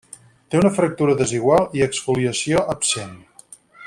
Té 0.53 0.57
una 0.59 0.71
fractura 0.77 1.15
desigual 1.19 1.67
i 1.81 1.85
exfoliació 1.87 2.67
absent. 2.77 3.17